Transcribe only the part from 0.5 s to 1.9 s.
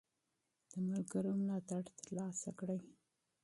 د ملګرو ملاتړ